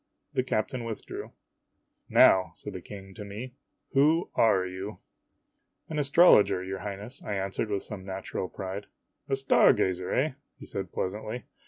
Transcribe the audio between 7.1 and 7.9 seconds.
I answered with